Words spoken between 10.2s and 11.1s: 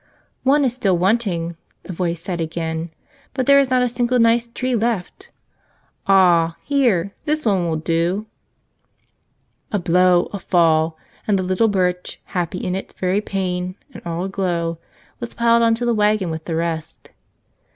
a fall,